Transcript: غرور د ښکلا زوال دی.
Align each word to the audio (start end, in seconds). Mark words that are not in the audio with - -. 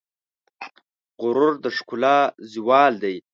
غرور 1.23 1.53
د 1.63 1.65
ښکلا 1.77 2.17
زوال 2.53 2.93
دی. 3.03 3.15